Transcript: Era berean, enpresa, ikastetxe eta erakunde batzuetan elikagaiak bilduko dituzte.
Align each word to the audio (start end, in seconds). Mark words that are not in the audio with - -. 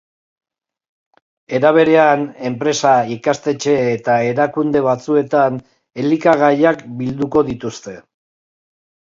Era 1.57 1.71
berean, 1.75 2.23
enpresa, 2.49 2.93
ikastetxe 3.17 3.75
eta 3.91 4.17
erakunde 4.31 4.83
batzuetan 4.89 5.61
elikagaiak 6.07 6.83
bilduko 7.05 7.47
dituzte. 7.53 7.97